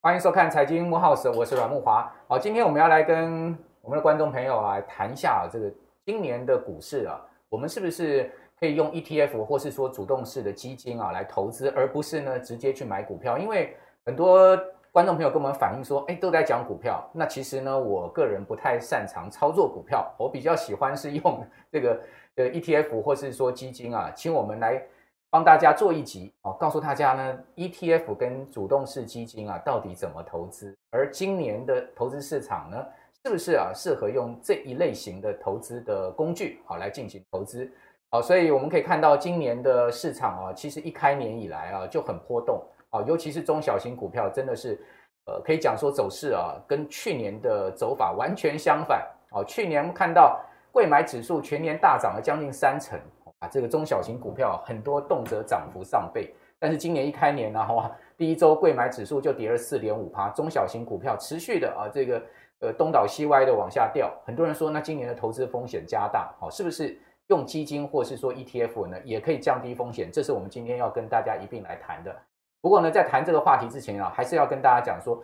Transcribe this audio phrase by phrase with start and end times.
[0.00, 2.12] 欢迎收看财经慕 House，我是阮木华。
[2.28, 5.72] 好，今天我们要来跟我们的观众朋友啊谈一下这个
[6.04, 8.30] 今年的股市啊，我们是不是
[8.60, 13.38] 可以用 ETF 或是说主动式的基金啊来投资，而不是呢直接去买股票？
[13.38, 13.74] 因为
[14.04, 14.56] 很多
[14.92, 17.02] 观众朋友跟我们反映说，哎，都在讲股票。
[17.12, 21.98] 那其实呢，我个人不太擅长操作股票，我比较喜欢是用这个
[22.36, 24.82] 呃 ETF 或是说基金啊，请我们来。
[25.30, 30.72] 帮大家做一集哦，告诉大家呢，ETF 跟主动式基金啊，到底怎么投资？
[30.90, 32.86] 而今年的投资市场呢，
[33.24, 37.68] 是不是啊适合用这一类型的投资的工具好来进行投资？
[38.10, 44.80] 好，所以我们可以看到今年的市场啊，其实一开年以来啊就很波动啊，尤其是中小型股票，真的是
[45.26, 49.44] 呃可以讲说走势啊跟去年的走法完全相反哦。
[49.44, 50.40] 去年看到
[50.74, 52.98] 柜买指数全年大涨了将近三成
[53.38, 53.46] 啊。
[53.46, 62.20] 这个中小型股票很多动辄涨幅上倍，但是今年一开年呢，哇，第一周柜买指数就跌了四点五趴，中小型股票持续的啊，这个
[62.58, 64.12] 呃东倒西歪的往下掉。
[64.26, 70.10] 很多人说，那今年的投资风险加大，好，是不是用基金或是说 ETF 呢，也可以降低风险？
[70.10, 72.12] 这是我们今天要跟大家一并来谈的。
[72.60, 75.22] 不过呢，在谈这个话题之前啊，还是要跟大家讲说。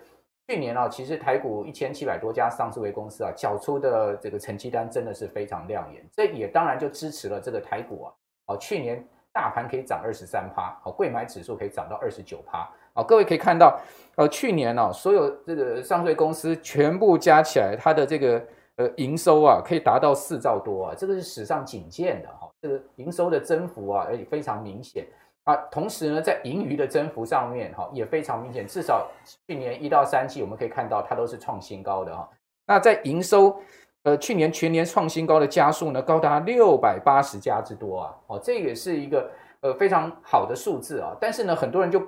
[0.50, 8.12] 去年啊，其实台股一千七百多家上市公司啊，缴出的这个成绩单真的是非常亮眼，这也当然就支持了这个台股啊。
[8.46, 9.00] 好，去年
[9.32, 12.68] 大盘可以涨二十三趴，好，柜买指数可以涨到二十九趴。
[12.92, 13.78] 好，各位可以看到，
[14.16, 25.06] 呃，去年啊，所有这个上市公司全部加起来，它的这个呃营收啊，可以达到四兆多啊，这个是史上仅见的哈，这个营收的增幅啊，而且非常明显。
[25.50, 28.64] 啊，同时呢，在盈余的增幅上面，哈，也非常明显。
[28.66, 29.08] 至少
[29.48, 32.28] 去年一到三季，我们可以看到它都是创新高的哈。
[32.66, 33.60] 那在营收，
[34.04, 38.16] 呃，去年全年创新高的家数呢，高达六百八十家之多啊。
[38.28, 39.30] 哦，这也是一个
[39.62, 41.16] 呃非常好的数字啊。
[41.20, 42.00] 但是呢，很多人就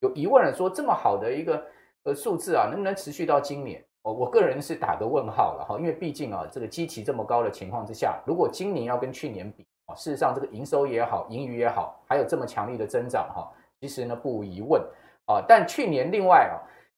[0.00, 1.64] 有疑问了，说这么好的一个
[2.02, 3.84] 呃数字啊，能不能持续到今年？
[4.02, 9.64] 哦，我个人是打个问号了哈，因为毕竟啊，这个基期这么高的情况之下，如果今年要跟去年比。
[9.96, 13.50] 事实上，这个营收也好，盈余也好，还有这么强力的增长哈，
[13.80, 14.82] 其实呢，不无疑问
[15.26, 15.42] 啊。
[15.48, 16.54] 但去年另外啊，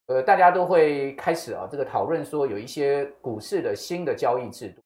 [0.07, 4.81] 呃，大家都会开始啊，这个讨论说有一些股市的新的交易制度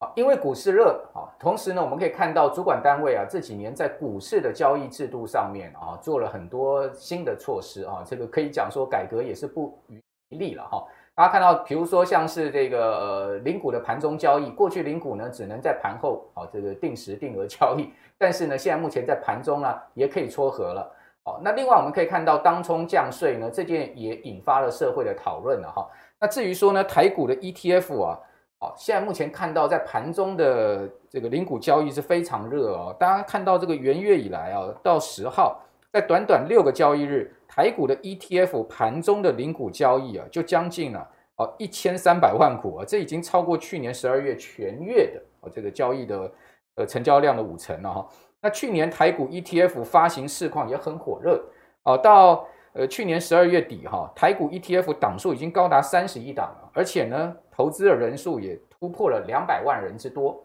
[0.00, 10.84] 啊，因为股市热啊，同时呢，我们可以看到主管单位啊这几年在股市的交易制度上面啊做了很多新的措施啊，这个可以讲说改革也是不遗余力了哈。
[11.16, 20.92] 大家看到，比如说像是这个呃，零股的盘中交易，过去零股呢只能在盘后啊这个定时定额交易，但是呢现在目前在盘中啊也可以撮合了。
[21.24, 25.88] 好，那另外我们可以看到当冲降税呢这件也引发了社会的讨论了哈。
[26.20, 28.20] 那至于说呢台股的 ETF 啊，
[28.58, 32.94] 好，现在目前看到在盘中的这个零股交易是非常热哦。
[33.00, 37.34] 大家看到这个元月以来啊到十号，在短短六个交易日。
[37.48, 46.32] 台股的 ETF 盘中的零股交易啊，就将近了哦一千三百万股啊，这已经超过去年十二月全月的哦这个交易的
[46.76, 48.08] 呃成交量的五成了哈。
[48.40, 51.42] 那去年台股 ETF 发行市况也很火热
[51.84, 60.42] 哦，到呃去年十二月底哈，台股 ETF 档数已经高达三十亿档了，而且呢投资的人数也突破了两百万人之多。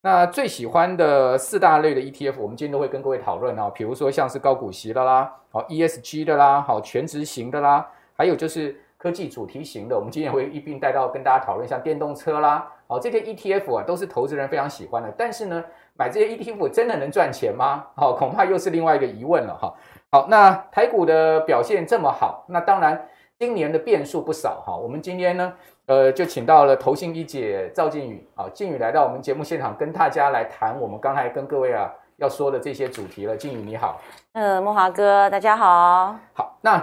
[0.00, 7.84] 那最喜欢的四大类的 ETF，我们今天都会跟各位讨论啊，比如说像是高股息的啦，好 ESG 的啦，好全职型的啦，
[8.16, 15.12] 还有就是科技主题型的，我们今天也会一并带到跟大家讨论，像电动车啦，好这些 ETF 啊都是投资人非常喜欢的。
[15.18, 15.64] 但是呢，
[15.94, 17.86] 买这些 ETF 真的能赚钱吗？
[17.96, 19.74] 好，恐怕又是另外一个疑问了哈。
[20.12, 24.76] 好，那台股的表现这么好，那当然今年的变数不少哈。
[24.76, 25.54] 我们今天呢。
[25.88, 33.34] 呃，就请到了投信一姐赵静宇啊，静宇来到我们节目现场，跟大家来谈我们刚才跟各位啊要说的这些主题了。
[33.34, 33.98] 静宇你好，
[34.32, 36.14] 呃，慕驊哥大家好。
[36.34, 36.78] 好，那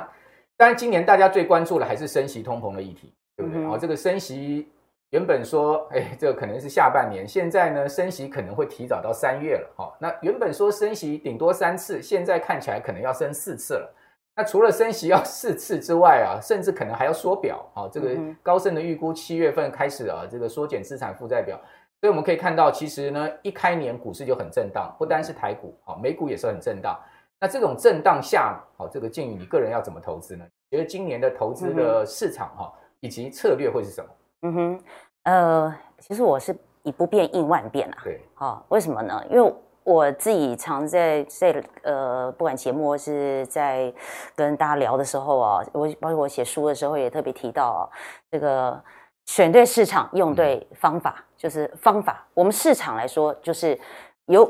[0.57, 3.63] 当然今年大家最关注的还是升息通膨的议题，对不对？
[3.63, 4.67] 哦，这个升息
[5.11, 9.71] 原本说，哎，这个可能是下半年，现在呢升息可能会提早到三月了。
[9.77, 13.95] 哈、哦，那原本说升息顶多三次，现在看起来可能要升四次了。
[14.35, 17.87] 那除了升息要四次之外啊，甚至可能还要缩表啊。
[17.91, 18.09] 这个
[18.43, 21.59] 高盛的预估七月份开始啊，这个缩减资产负债表。
[22.01, 26.99] 所以我们可以看到，其实呢，一开年股市就很震荡，不单是台股啊，美股也是很震荡。
[27.39, 30.45] 那这种震荡下，好，这个建议，你个人要怎么投资呢？
[30.69, 34.09] 觉得今年的投资的市场哈，以及策略会是什么？
[34.41, 34.83] 嗯哼，
[35.23, 37.97] 呃，其实我是以不变应万变啊。
[38.03, 39.23] 对，好，为什么呢？
[39.29, 39.53] 因为
[39.85, 43.93] 我自己常在在呃，不管节目或是在
[44.35, 47.81] 跟大家聊的时候啊，我包括我写书的时候也特别提到啊，
[48.29, 48.83] 这个
[49.25, 52.25] 选对市场，用对方法，就是方法。
[52.33, 53.79] 我们市场来说，就是
[54.25, 54.45] 有。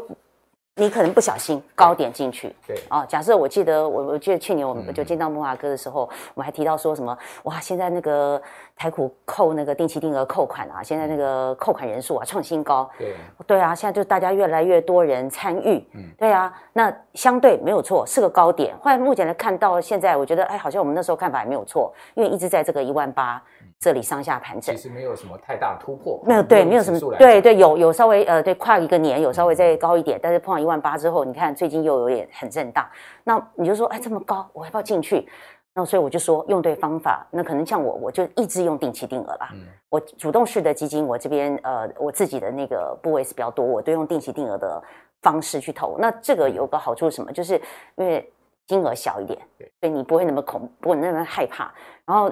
[0.77, 2.77] 你可能不小心高点进去，对。
[2.89, 8.41] 啊，假设我记得我我记得去年我们就见到慕驊哥的时候，嗯、我们还提到说什么哇，现在那个
[8.75, 13.15] 台股扣那个定期定额扣款啊，现在那个扣款人数啊创新高，对。
[13.47, 18.75] 对啊，现在就大家越来越多人参与，嗯，对啊，那相对没有错，是个高点。
[18.81, 23.41] 后来目前来看到现在，我觉得哎，好像我们那时候看法也没有错，因为一直在这个一万八。
[23.79, 32.87] 这里上下盘整，其实没有什么太大突破，没有对，没有什么对对，有有稍微呃对跨一个年有稍微再高一点，但是碰到一万八之后，你看最近又有点很震荡，
[33.23, 35.27] 那你就说哎这么高，我要不要进去？
[35.73, 44.81] 那所以我就说用对方法，那可能像我我就一直用定期定额啦，嗯、我主动式的基金我这边呃我自己的那个部位是比较多，我都用定期定额的
[45.21, 47.31] 方式去投，那这个有个好处是什么？
[47.31, 47.61] 就是
[47.97, 48.31] 因为。
[48.67, 51.71] 金额小一点，对，所以你不会那么恐，不会那么害怕。
[52.05, 52.31] 然后，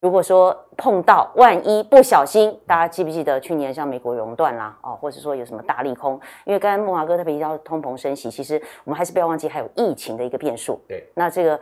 [0.00, 6.12] 如果说碰到万一不小心，大家记不记得去年像美国熔断啦，哦，或者说有什么大利空？
[6.44, 10.80] 因为刚刚慕驊哥特别提到通膨升息，其实我们还是不要忘记还有疫情的一个变数。
[10.86, 11.58] 对，那这个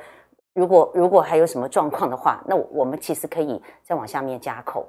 [0.52, 4.86] 如果如果还有什么状况的话，那我们其实可以再往下面加扣。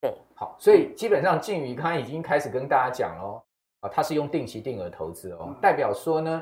[0.00, 3.42] 对，好，所以基本上靖宇刚刚已经开始跟大家讲了，
[3.80, 6.40] 啊，他是用定期定额投资哦，代表说呢。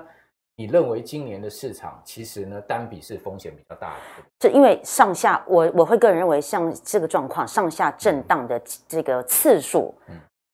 [0.59, 4.25] 你认为今年的市场其实呢，单笔是风险比较大的？
[4.41, 9.95] 这因为上下，我我会个人认为，像这个状况，上下震荡的这个次数，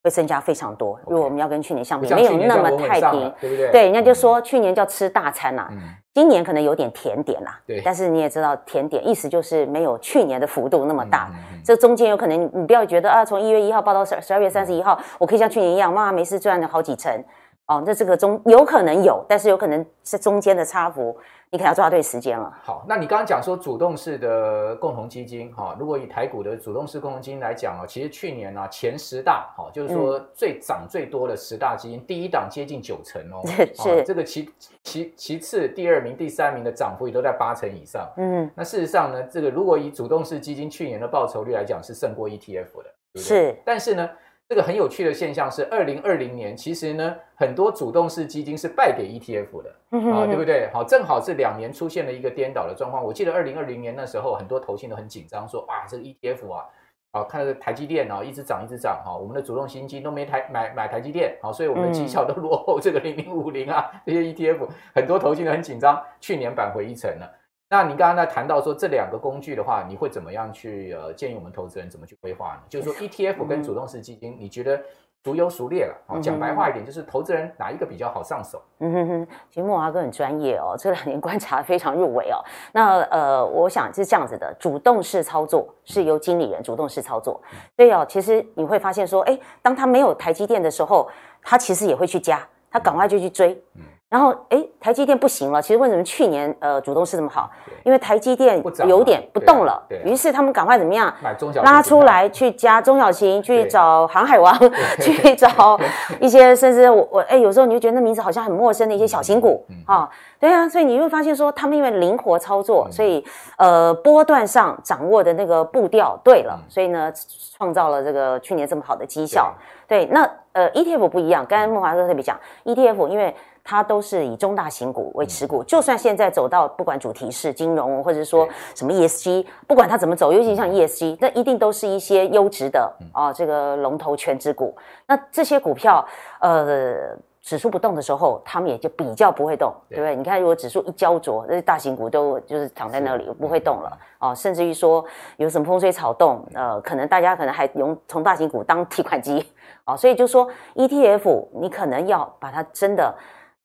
[0.02, 1.00] 会增加非常多。
[1.06, 3.70] 如果我们要跟去年相比，没有那么太平，对不对？
[3.70, 5.70] 对，人家就说去年叫吃大餐呐，
[6.12, 7.58] 今年可能有点甜点啦。
[7.66, 11.30] 对，但是你也知道，甜点意思就是没有去年的幅度那么大。
[11.64, 17.24] 这中间有可能，你不要觉得啊，从一月一号报到十十二月三十一号，我可以像去年一样，妈妈没事赚了好几成。
[17.66, 21.16] 哦，那这个中有可能有，但是有可能是中间的差幅，
[21.48, 22.52] 你可能要抓对时间了。
[22.62, 33.40] 好，那你刚刚讲说主动式的共同基金，哈、哦，如果以台股的主动式共同基金来讲哦，其实去年呢、啊、前十大，哈、哦，就是说最涨最多的十大基金，嗯、第一档接近九成哦，
[33.74, 34.46] 是、哦、这个其
[34.82, 38.06] 其其次第二名、第三名的涨幅也都在八成以上。
[38.18, 43.22] 嗯，那事实上呢，这个如果以主动式基金去年的报酬率来讲，是胜过 ETF 的，对对？
[43.22, 44.10] 是，但是呢。
[44.46, 49.70] 这个很有趣的现象是，二零二零年其实呢，很多主动式基金是败给 ETF 的
[50.12, 50.68] 啊，对不对？
[50.72, 53.02] 好，正好是两年出现了一个颠倒的状况。
[53.02, 56.64] 我记得二零二零年那时候，很多投信都很紧张，说哇，这个 ETF 啊，
[57.12, 67.34] 啊，看到台积电啊，一直涨一直涨哈，我们的主动型基金都没台买买台积电，好，所以我们的绩效都落后这个零零五零啊这些 ETF，很多投信都很紧张，去年扳回一城了。
[67.68, 72.60] 那你刚刚在谈到说这两个工具的话，你会怎么样去呃建议我们投资人怎么去规划呢？
[72.68, 74.80] 就是说 ETF 跟主动式基金，你觉得
[75.22, 75.94] 孰优孰劣了？
[76.06, 78.62] 哦，讲白话一点，就是投资人哪一个比较好上手？
[78.80, 82.38] 嗯哼哼，其实莫华哥很专业哦，这两年观察非常入微哦。
[82.72, 87.40] 那呃，我想是这样子的，主动式操作是由经理人主动式操作，
[87.74, 91.10] 所以哦，其实你会发现说，哎，当他没有台积电的时候，
[91.42, 93.52] 他其实也会去加，他赶快就去追。
[93.76, 93.82] 嗯
[94.14, 95.60] 然后，哎，台积电不行了。
[95.60, 97.50] 其实为什么去年呃主动是这么好？
[97.82, 101.12] 因为台积电有点不动了，于是他们赶快怎么样？
[101.20, 104.56] 买中小拉出来去加中小型，去找航海王，
[105.00, 105.76] 去找
[106.20, 110.08] 一些甚至我我哎有时候你就觉得那名字好像很陌生的一些小型股啊，
[110.38, 113.24] 对啊，所以你会发现说他们因为灵活操作，所以
[113.58, 117.12] 呃波段上掌握的那个步调对了，所以呢
[117.58, 119.52] 创造了这个去年这么好的绩效。
[119.88, 120.22] 对，那
[120.52, 123.34] 呃 ETF 不一样，刚才孟华哥特别讲 ETF，因为
[123.64, 134.76] 它都是以中大型股为持股，就算现在走到不管主题是金融，或者说什么 ESG，不管它怎么走，尤其像 ESG，那一定都是一些优质的啊，这个龙头权值股。
[135.06, 136.06] 那这些股票，
[136.40, 139.98] 呃，指数不动的时候，他们也就比较不会动，对。
[139.98, 140.14] 不对？
[140.14, 143.30] 你看，如果指数一焦灼，那些大型股都就是躺在那里。
[143.40, 145.02] 不会动了啊，甚至于说
[145.38, 149.42] 有什么风吹草动，呃，可能大家可能还用从大型股当提款机。
[149.84, 153.14] 啊，所以就说 ETF，你可能要把它真的。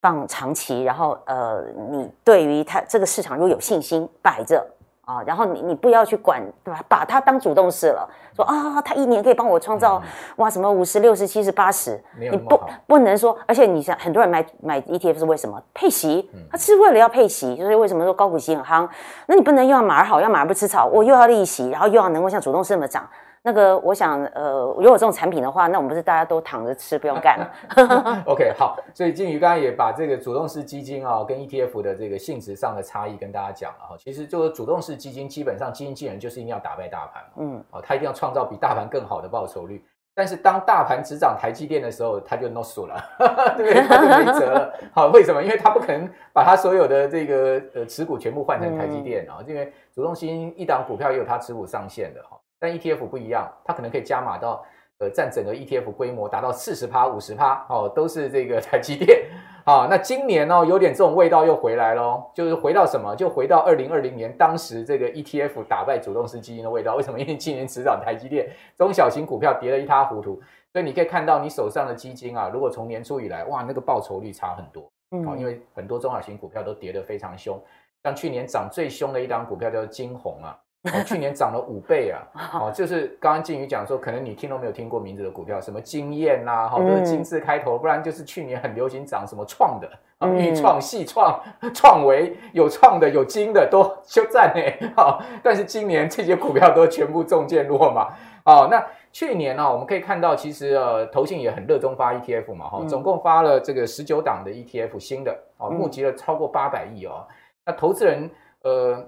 [0.01, 4.65] 放长期，然后呃，你对于它这个市场如果有信心摆着
[5.01, 6.79] 啊，然后你你不要去管，对吧？
[6.87, 10.03] 把它当主动式了，说啊，它一年可以帮我创造、嗯、
[10.37, 15.61] 哇什么五十六十七十八十，你不不能说，而且你想很多人买买 ETF 是为什么？
[15.73, 18.87] 配息，他是为了要配息，就是为什么说高股息很夯？
[19.25, 23.09] 那你不能又要马儿好，要马儿不吃草，我又要利息，然后又要能够像主动式那么涨。
[23.41, 28.23] 那个，我想，呃，如果有这种产品的话，那我们不是大家都躺着吃，不用干了。
[28.27, 33.95] OK，好，所以靖宇刚刚也把这个主动式基金啊、哦，跟 ETF 的这个性质上的差异跟大家讲了哈。
[33.97, 39.83] 其实就是主动式基金，基本上基金经理人就是一定要打败大盘，嗯，哦，他一定要创造比大盘更好的报酬率。
[40.13, 43.01] 但是当大盘只涨台积电的时候，他就 no 输了，
[43.55, 43.87] 对不对？
[43.87, 44.73] 他就没辙了。
[44.93, 45.41] 好，为什么？
[45.41, 52.37] 因为他不可能把他所有的这个呃持股全部换成台积电啊，嗯、因为主动型一档股票也有它持股上限的哈。
[52.59, 54.63] 但 ETF 不一样，它可能可以加码到
[54.99, 59.25] 呃占整个 ETF 规模达到四十趴、五十趴哦，都是这个 台积电。
[59.65, 63.15] 啊，那今年哦，有点这种味道又回来喽，就是回到什么？
[63.15, 66.95] 就回到二零二零年当时这个 ETF 打败主动式基金的味道。
[66.95, 67.19] 为什么？
[67.19, 70.41] 因为今年执掌台积电，中小型股票跌得一塌糊涂，
[70.73, 74.89] 所以你可以看到你手上的基金啊，如果从年初以来，哇，那个报酬率差很多。
[75.11, 77.61] 嗯，因为很多中小型股票都跌得非常凶，
[78.03, 80.57] 像去年涨最凶的一档股票叫做晶宏啊。
[80.83, 82.23] 哦，去年涨了五倍啊！
[82.55, 91.37] 哦，就是刚刚靖宇讲说，可能你听都没有听过名字的股票，什么经验呐，哈，都是金字开头，不然就是去年很流行涨什么创的啊，钰创、矽创、
[91.73, 94.89] 创维，有创的有金的都 休战呢。
[94.95, 98.13] 好，但是今年这些股票都全部中箭落马。
[98.45, 98.81] 哦，那
[99.11, 107.27] 去年呢，我们可以看到，其实呃，投信也很热衷发 ETF 嘛，哈，总共发了这个十九档的 ETF 新的，哦，募集了超过八百亿哦。
[107.65, 108.31] 那投资人
[108.61, 109.05] 呃。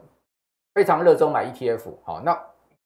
[0.73, 2.37] 非常热衷买 ETF，好，那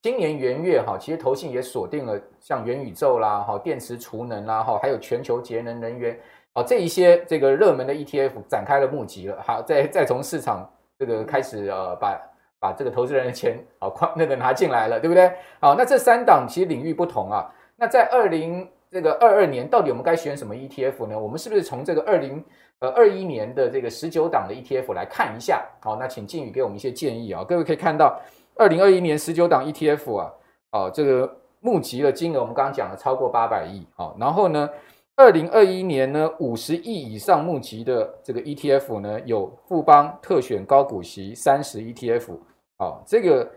[0.01, 6.19] 今年元月哈，其实投信也锁定了像元宇宙啦，哈，电池储能啦，哈，还有全球节能能源，
[6.53, 12.19] 啊，这一些这个热门的 ETF 展开了募集了，好，再再从市场这个开始呃，把
[12.59, 15.31] 把这个投资人的钱啊，快那个拿进来了，对不对？
[15.59, 21.19] 好，那这三档其实领域不同啊，那在二零这个二二年，到底我们该选什么 ETF 呢？
[21.19, 22.43] 我们是不是从这个二零？
[22.79, 27.41] 呃，二一年的这个十九档的 ETF 来看一下，好，那请靖宇给我们一些建议啊。
[27.43, 28.19] 各位可以看到，
[28.55, 30.33] 二零二一年十九档 ETF 啊，
[30.71, 34.69] 哦，这个募集的金额我们刚刚讲了超过八百亿，好，然后呢，
[35.15, 42.37] 二零二一年呢五十亿以上募集的这个 ETF 呢，有富邦特选高股息三十 ETF，
[42.79, 43.49] 哦，这个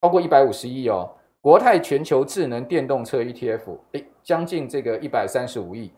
[0.00, 1.10] 超过一百五十亿哦，
[1.42, 5.92] 国泰全球智能电动车 ETF，诶，将近这个一百三十五亿。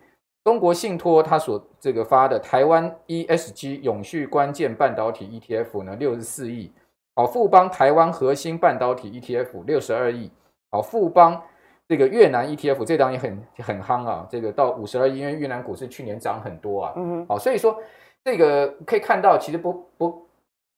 [0.44, 6.70] 中国信托它所这个发的台湾 ESG 永续关键半导体 ETF 呢，六十四亿。
[7.16, 10.30] 好，富邦台湾核心半导体 ETF 六十二亿。
[10.70, 11.42] 好，富邦
[11.88, 16.92] 这个越南 ETF 这档也很很夯啊，这个到五十二亿，因为越南股市去年涨很多啊。
[16.96, 17.26] 嗯哼。
[17.28, 17.80] 好，所以说
[18.22, 20.28] 这个可以看到，其实不不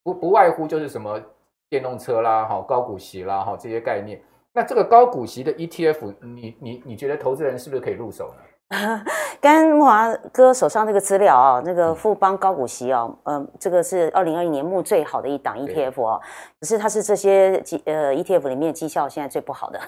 [0.04, 1.20] 不不外乎就是什么
[1.68, 4.23] 电动车啦，好高股息啦，好这些概念。
[4.52, 8.42] 那这个高股息的 ETF，你你你觉得投资人是不是可以入手呢？
[9.40, 16.21] 跟慕驊哥手上这个资料啊，那个富邦高股息哦，嗯、呃，这个是二零二一年募最好的一档 ETF 哦，
[16.61, 19.81] 可是它是这些绩呃 ETF 里面绩效现在最不好的，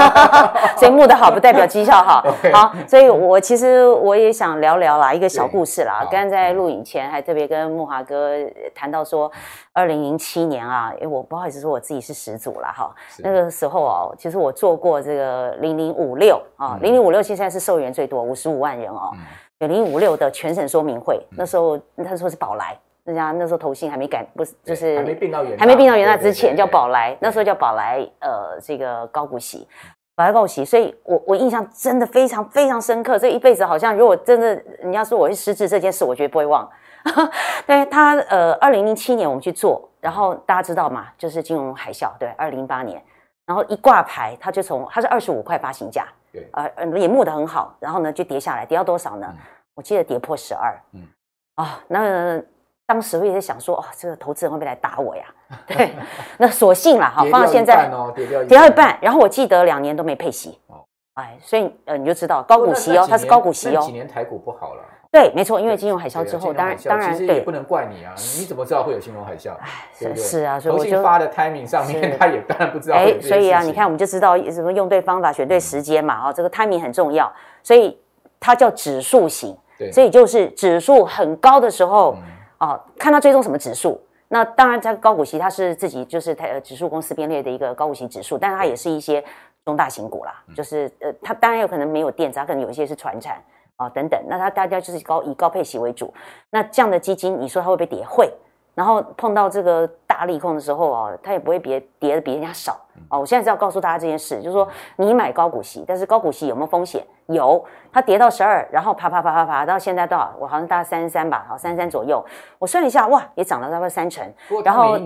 [0.76, 2.24] 所以募的好不代表绩效好。
[2.52, 6.00] 好，所以我其实我也想聊聊啦，一个小故事啦。
[6.10, 8.36] 刚刚在录影前还特别跟木华哥
[8.74, 9.30] 谈到说，
[9.74, 19.10] 二零零七年啊，因为我不好意思说我自己是始祖啦哈，那个时候哦，其实我做过这个零零五六啊，零零五六现在是受援最多五十五万人哦，
[19.58, 29.66] 有零五六的全省说明会，那时候那时候是宝来，人家那时候投信还没改，不是就是还没并到元，还没并到元大之前叫宝来，那时候叫宝来，呃，这个高股息，
[30.14, 36.70] 宝来高股息，所以我我印象真的非常非常深刻，这一辈子好像如果真的你要说我是失智这件事，我绝对不会忘。
[37.66, 43.02] 对他呃，二零零七年我们去做，然后大家知道嘛，就是金融海啸，对，二零零八年，
[43.46, 46.06] 然后一挂牌，他就从他是二十五块发行价。
[46.32, 49.26] 对，呃，也募得很好，然后呢就跌下来，跌到多少呢？
[49.30, 49.38] 嗯、
[49.76, 50.76] 我记得跌破十二。
[50.92, 51.06] 嗯，
[51.54, 52.42] 啊、哦，那
[52.86, 55.24] 当时我也在想说，哦，这个投资人会不会来打我呀？
[55.68, 55.94] 对，
[56.38, 58.98] 那索性啦，哈，放到现在，跌掉一半，跌掉一半。
[59.00, 60.58] 然后我记得两年都没配息。
[60.66, 60.84] 哦，
[61.14, 63.80] 哎，所以呃，你就知道高股息哦，它是高股息哦。
[63.82, 64.82] 几年台股不好了。
[65.14, 69.54] 对，没错，因为金融海啸之后，当然当然，其实也不能怪你啊，你怎么知道会有金融海啸？
[69.96, 72.96] 是是啊，所以我就发的 timing 上面， 他也当然不知道。
[72.96, 77.96] 哎，所以啊，你看我们就知道什么用对方法，选对时间嘛，啊，这个 timing 很重要，所以
[78.40, 79.56] 它叫指数型，
[79.92, 82.16] 所以就是指数很高的时候，
[82.58, 84.00] 哦，看它追踪什么指数。
[84.26, 89.22] 那当然，它高股息它是自己就是它呃指数公司编列的一个高股息指数，但是它也是一些
[89.64, 93.40] 中大型股啦，就是呃，它当然有可能没有电子，它可能有一些是传产。
[93.76, 96.12] 啊、哦，等等，那它大家就是高以高配息为主，
[96.50, 98.04] 那这样的基金，你说它会不会跌？
[98.06, 98.32] 会。
[98.74, 102.76] 然后碰到这个大利空的时候哦，它也不会别跌的比人家少
[103.08, 103.20] 哦。
[103.20, 107.06] 我现在是要告诉大家这件事，就是说你买高股息，但是高股息有没有风险？
[107.26, 110.34] 有，它跌到十二，然后啪啪啪啪啪到现在多少？
[110.40, 112.20] 我好像大概三十三吧，好三十三左右。
[112.58, 114.28] 我算了一下，哇，也涨了大概三成。
[114.64, 114.98] 然后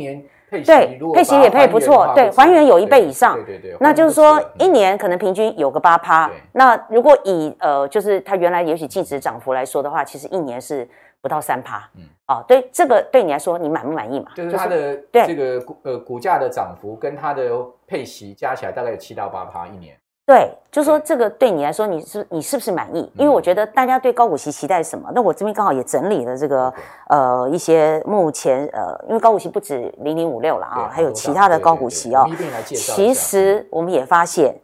[0.51, 6.31] 对，配息也配不错，对，还原有一倍以上，对对对，那就是说一年可能平均有个八趴。
[6.53, 10.89] 那如果以呃，就是它原来也许净值涨幅来说的话，其实一年是
[11.21, 11.89] 不到三趴。
[11.97, 14.31] 嗯，哦，对，这个对你来说你满不满意嘛？
[14.35, 17.51] 就是它的这个股呃股价的涨幅跟它的
[17.87, 19.97] 配息加起来大概有七到八趴一年。
[20.29, 23.11] 对，就说这个对你来说，你是你是不是满意？
[23.15, 25.11] 因为我觉得大家对高股息期待什么？
[25.15, 26.71] 那我这边刚好也整理了这个
[27.09, 32.29] 呃一些目前呃，因为高股息不止零零五六了啊，还有其他的高股息哦。
[32.67, 34.55] 其实我们也发现，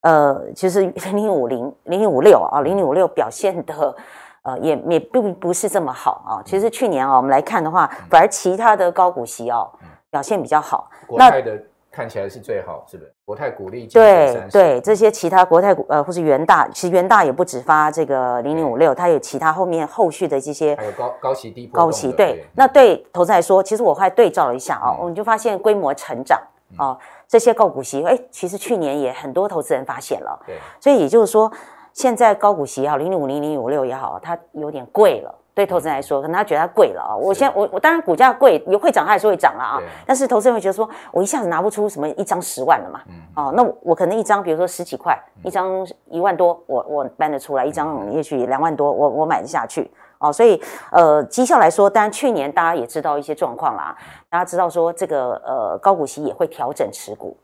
[0.00, 3.94] 呃，其实零零五零、零零五六啊，零零五六表现的
[4.42, 6.42] 呃也也并不是这么好啊。
[6.44, 9.70] 其实去年啊，我们来看的话，反而其他的高股息哦
[10.10, 10.90] 表现比较好。
[11.06, 11.56] 国泰的
[11.92, 13.12] 看起来是最好，是不是？
[13.24, 22.44] 国泰股利对对，这些其他国泰股呃或是元大，其实元大也不止发这个零零五六，它有其他后面后续的这些还有高高息低高息对。
[22.54, 26.40] 那对投资来说，其实我还对照了一下啊，我们就发现规模成长
[26.76, 26.98] 啊。
[27.28, 31.50] 这些高股息，哎，其实去年也很多投资人发现了，对，所以也就是说，
[31.94, 37.16] 现在高股息也好，零零五零、零零五六也好，它有点贵了，对投资人来说，可能他觉得它贵了啊。
[37.16, 39.78] 我现我我当然股价贵，也会涨，它还是会涨了啊。
[40.06, 43.00] 但是投资人会觉得说，我一下子拿不出什么一张十万了嘛，
[43.36, 49.90] 哦，那我可能一张，比如说十几块，一张一万多，我我搬得出来，一张也许两万多，我我买得下去。
[50.18, 53.92] 哦，所以呃，绩效来说，当然去年大家也知道一些状况啦。
[54.30, 57.36] 大家知道说这个呃高股息也会调整持股，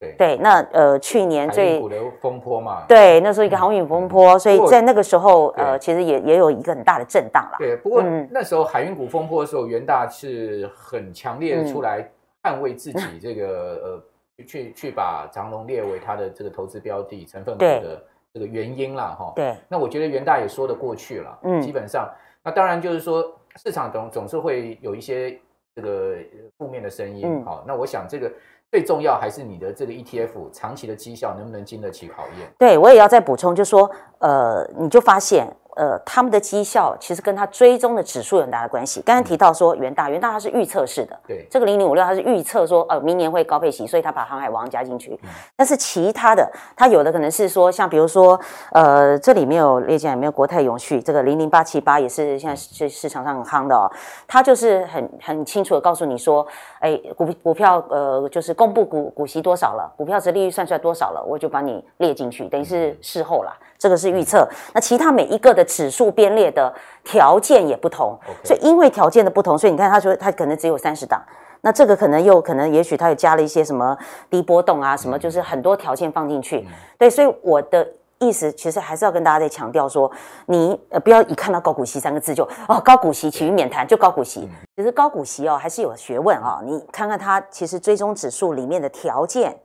[0.00, 0.36] 对对。
[0.38, 7.58] 那呃去年最股的风波嘛，对，那时候一个航运风波，所以在那个时候呃其实也也有一个很大的震荡啦。
[7.58, 12.10] 对，不过那时候海运股风波的时候，元大是很强烈的出来
[12.42, 14.02] 捍卫自己这个
[14.38, 18.02] 呃去去把长隆列为他的这个投资标的成分股的。
[18.32, 22.08] 这个原因啦，哈，对，那我觉得元大也说得过去了，嗯，基本上，
[22.44, 25.36] 那当然就是说市场总总是会有一些
[25.74, 26.14] 这个
[26.56, 28.30] 负面的声音，好，那我想这个
[28.70, 32.52] 最重要还是你的这个 ETF 长期的绩效能不能经得起考验？
[32.56, 35.46] 对，我也要再补充，就说，呃，你就发现。
[35.80, 39.00] 呃，他们的绩效其实跟他追踪的指数有很大的关系。
[39.00, 45.18] 刚才提到说元大，元大它是预测式的，对，这个零零五六它是预测说，呃，明年会高配息，所以他把航海王加进去。
[45.22, 46.46] 嗯、但是其他的，
[46.76, 48.38] 它有的可能是说，像比如说，
[48.72, 53.90] 呃，这里没有列进来，没有国泰永续，这个零零八七八也是现在是市场上很夯的哦。
[54.28, 56.46] 它就是很很清楚的告诉你说，
[56.80, 63.56] 哎，股股票呃，就是公布股股息多少了，股票值利率算出来多少了，我就把你列进去，等于是事后啦。
[63.80, 66.70] 这个是预测，那其他每一个的指数编列的
[67.02, 71.18] 条件也不同.所以因为条件的不同，所以你看他说他可能只有三十档，
[71.62, 73.96] 那这个可能又可能也许他又加了一些什么
[74.28, 77.88] 低波动啊，什么就是很多条件放进去，对，所以我的
[78.18, 80.12] 意思其实还是要跟大家再强调说，
[80.44, 89.58] 你呃不要一看到高股息三个字就哦高股息，请免谈就高股息，其实高股息哦还是有学问啊、哦，你看看它其实追踪指数里面的条件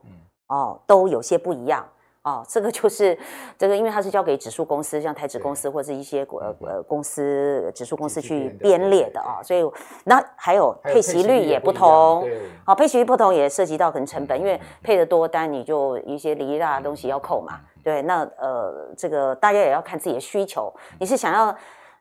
[0.48, 1.86] 哦都有些不一样。
[2.26, 3.16] 哦，这个就是
[3.56, 9.64] 这个，因为它是交给指数公司，像台指公司或者一些呃呃公司指数公司去编列的啊，所以
[10.06, 12.28] 那还有配息率也不同，
[12.66, 21.56] 好，配息率不同也涉及到可能成本，因为配的多，当然你就一些离大的东西要扣嘛，对，那呃这个大家也要看自己的需求，你是想要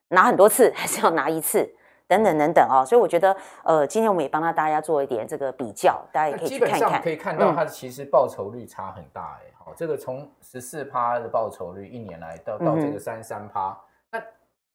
[0.08, 1.70] 拿很多次，还是要拿一次？
[2.06, 6.78] 等等等等哦，所以我觉得，呃，今天我们也帮到大家做一点这个比较，大家也可以去看看。
[6.78, 9.50] 基本上可以看到，它其实报酬率差很大哎。
[9.56, 13.78] 好、嗯，这个从十四趴的报酬率一年来到到这个三十三趴，
[14.10, 14.22] 那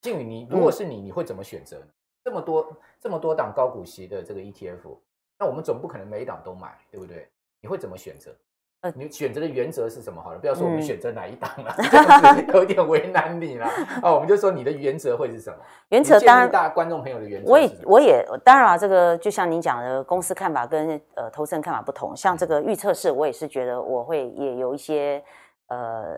[0.02, 1.78] 静宇，你如果是你，你会怎么选择
[2.24, 4.98] 这么多这么多档高股息的这个 ETF，
[5.38, 7.30] 那我们总不可能每一档都买，对不对？
[7.62, 8.34] 你会怎么选择？
[8.82, 10.22] 呃，你选择的原则是什么？
[10.22, 13.68] 好了，不要说我们选择哪一档了，嗯、这样子有点为难你了。
[14.02, 15.58] 哦，我们就说你的原则会是什么？
[15.90, 17.52] 原则当然，大观众朋友的原则。
[17.52, 22.16] 我也，我也当然啊，这个就像您讲的，公司看法跟呃投资人看法不同。
[22.16, 25.22] 像这个预测式，我也是觉得我会也有一些
[25.68, 26.16] 呃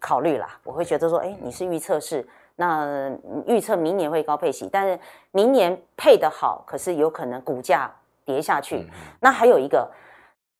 [0.00, 0.58] 考虑啦。
[0.64, 3.12] 我会觉得说，哎，你是预测式，那
[3.44, 4.98] 预测明年会高配息，但是
[5.30, 7.94] 明年配得好，可是有可能股价
[8.24, 8.76] 跌下去。
[8.78, 8.86] 嗯、
[9.20, 9.86] 那还有一个。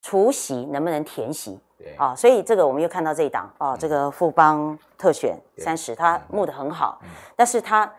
[0.08, 1.60] 除息能不能填息？
[1.76, 1.94] 对。
[1.98, 6.98] 啊，所以这个我们又看到这一档啊，这个富邦特选三十，它募的很好，
[7.36, 7.92] 但是它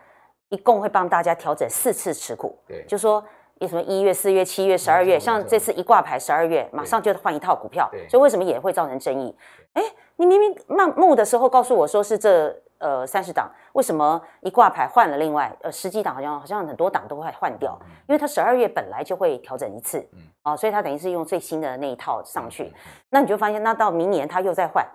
[0.49, 3.23] 一共会帮大家调整四次持股，对，就说
[3.59, 9.35] 有什么一月、四月、七月、十二月，像这次一挂牌十二月，马上就换一套股票，所以为什么也会造成争议？
[9.73, 9.83] 哎，
[10.15, 10.57] 你明明
[10.95, 12.59] 募的时候告诉我说是这。
[12.79, 15.15] 呃，三十档为什么一挂牌换了？
[15.15, 20.05] 另外，呃，十几档好像好像很多档都会换掉，因为它十二月本来就会调整一次，
[20.43, 22.73] 哦，所以它等于是用最新的那一套上去。
[23.09, 24.85] 那你就发现，那到明年它又再换。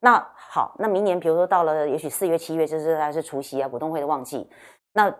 [0.00, 4.48] 那好，那明年比如说到了也许四月、七月，就是还是除夕啊、股东会的旺季，
[4.94, 5.14] 那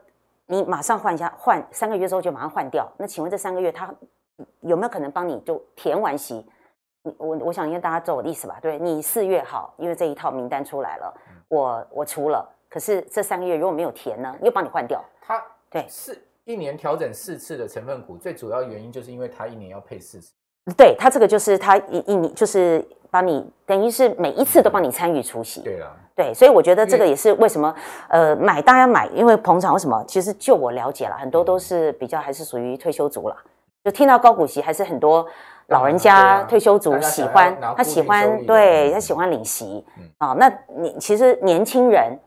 [0.47, 2.91] 你马上换一下，换三个月之后就马上换掉。
[2.97, 3.95] 那请问这三个月它
[4.61, 6.51] 有没有可能帮你就填完息？
[7.19, 8.59] 我我想应该大家知道我的意思吧？
[8.63, 11.15] 对，你四月好，因为这一套名单出来了。
[11.49, 15.05] 我我除了，可是这三个月如果没有填呢，又帮你换掉。
[15.21, 20.33] 它对是一年调整四次的成分股，最主要原因就是因为它一年要配四次。
[20.77, 25.63] 对，它这个就是它一一年就是帮你等于是每一次都帮你参与出席。
[25.63, 27.75] 对啊，对，所以我觉得这个也是为什么
[28.09, 30.05] 呃买大家买，因为捧场为什么？
[30.07, 33.37] 其实就我了解了，很多都是比较还是属于退休族了，
[33.83, 35.27] 就听到高股息还是很多。
[35.69, 39.87] 老人家退休族喜欢，他喜欢，对，他喜欢领息
[40.19, 40.35] 啊。
[40.37, 42.19] 那你其实年轻人，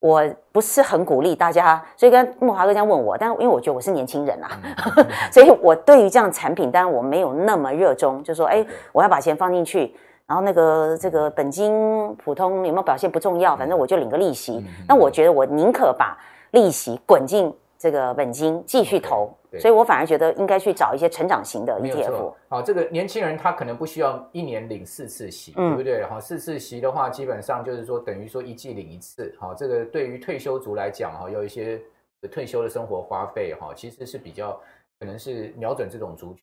[0.00, 4.50] 我不是很鼓励大家，所以跟木华哥这样问我，但因为我觉得我是年轻人啊，
[5.32, 9.94] 所以我对于这样产品，当然我没有那么热衷，就说哎，我要把钱放进去，
[10.26, 14.64] 然后那个这个本金普通有没有表现不重要，反正我就领个利息。
[14.86, 16.16] 那我觉得我宁可把
[16.52, 17.52] 利息滚进。
[17.78, 22.32] 这个本金继续投所以我反而觉得应该去找一些成长型的 ETF。
[22.48, 26.04] 好，这个年轻人他可能不需要一年领四次息，嗯、对不对？
[26.04, 29.34] 好，四次息的话，基本上就是说等于说一季领一次。
[29.38, 31.80] 好，这个对于退休族来讲，哈，有一些
[32.30, 34.60] 退休的生活花费，哈，其实是比较
[34.98, 36.42] 可能是瞄准这种族群。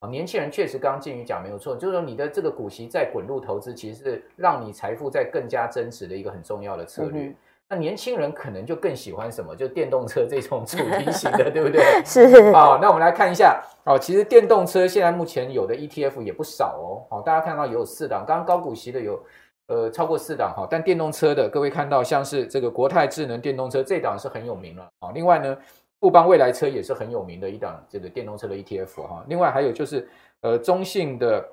[0.00, 7.22] 啊，年轻人确实刚刚静宇讲没有错，就是说你的这个股息再滚入投资，其实是让你财富在更加增值的一个很重要的策略。
[7.22, 7.34] 嗯
[7.70, 9.54] 那年轻人可能就更喜欢什么？
[9.54, 11.82] 就电动车这种 主题型的，对不对？
[12.04, 12.50] 是。
[12.52, 13.62] 好，那我们来看一下。
[13.84, 17.04] 哦，其实电动车现在目前有的 ETF 也不少哦。
[17.10, 19.22] 好，大家看到也有四档，刚刚高股息的有
[19.66, 20.66] 呃超过四档哈。
[20.70, 25.10] 但电动车的各位看到像是这个国泰智能电动车这档是很有名了啊。
[25.14, 25.56] 另外呢，
[26.00, 29.24] 富邦未来车也是很有名的一档这个电动车的 ETF 哈。
[29.28, 30.08] 另外还有就是
[30.40, 31.46] 呃中信的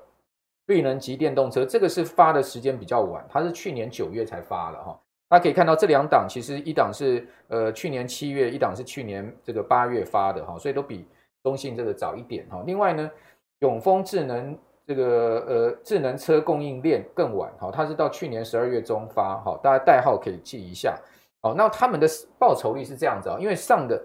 [0.66, 4.98] 绿能级电动车，这个是发的时间比较晚，它是去年九月才发的哈。
[5.28, 11.04] 大家可以看到，这两档其实一档是呃去年七月，一档是去年这个八月发的哈，所以都比
[11.42, 12.62] 中信这个早一点哈。
[12.64, 13.10] 另外呢，
[13.58, 20.96] 永丰智能这个呃智能车供应链更晚哈，它是到去年十二月中发哈，大家代号可以记一下。
[21.42, 22.06] 好，那他们的
[22.38, 24.00] 报酬率是这样子啊，因为上的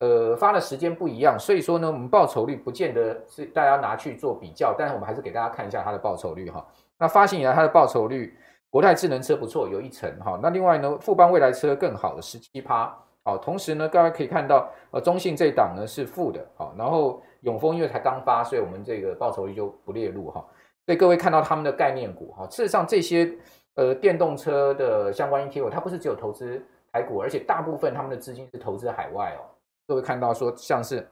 [0.00, 6.66] 呃发的时间不一样，所以说呢，我们报酬率不见得是大家拿去做比较，但是我们还是给大家看一下它的报酬率哈。
[6.98, 8.36] 那发行以来它的报酬率。
[8.76, 10.38] 国泰智能车不错，有一成哈。
[10.42, 12.94] 那另外呢，富邦未来车更好的十七趴。
[13.24, 16.46] 好，同时呢，大家可以看到，呃，中信这档呢是负的。
[16.56, 20.44] 好，然后永丰因为才刚发，所以我们这个报酬率就不列入哈。
[20.84, 23.34] 所以各位看到他们的概念股哈，事实上这些
[23.76, 26.62] 呃电动车的相关 ETF，它不是只有投资
[26.92, 29.40] 台股，而且大部分他们的资金是投资海外哦。
[29.86, 31.08] 各位看到说像是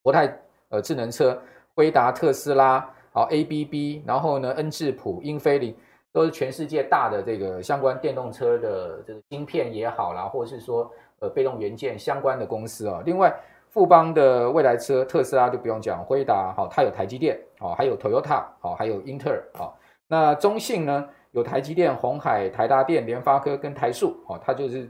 [0.00, 0.32] 国泰
[0.68, 1.42] 呃智能车、
[1.74, 5.74] 辉达、特斯拉、好 ABB，然后呢恩智浦、英飞凌。
[6.14, 13.02] 都是全世界大的这个相关电动车的这个晶片也好啦，或者是说呃被动元件相关的公司啊。
[13.04, 13.34] 另外，
[13.68, 19.76] 富邦的未来车，特斯拉就不用讲，辉达好，它有台积电哦，还有 Toyota 好，还有英特尔好。
[20.06, 24.88] 那中信呢，有台积电、鸿海、台达电、联发科跟台塑哦，它就是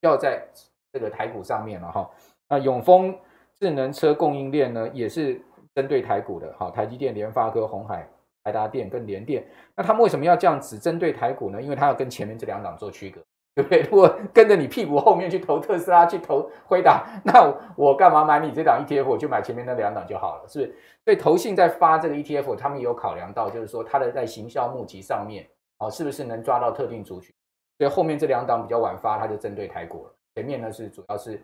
[0.00, 0.44] 要在
[0.92, 2.10] 这个台股上面了哈。
[2.48, 3.16] 那永丰
[3.60, 5.40] 智能车供应链呢，也是
[5.72, 8.04] 针对台股的，好，台积电、联发科、鸿海。
[8.44, 9.42] 台达电跟联电，
[9.74, 11.60] 那他们为什么要这样只针对台股呢？
[11.60, 13.18] 因为他要跟前面这两档做区隔，
[13.54, 13.80] 对不对？
[13.90, 19.06] 如果跟着你屁股后面去投特斯拉，去投辉达，那我干嘛买你这档 ETF？
[19.06, 20.78] 我就买前面那两档就好了，是不是？
[21.06, 27.34] 所以投信在发这个 ETF，他们也有考量到，就是说它的在行销募集上面，哦，是不是能抓到特定族群？
[27.78, 30.14] 所以后面这两档比较晚发，它就针对台股了。
[30.34, 31.42] 前面呢是主要是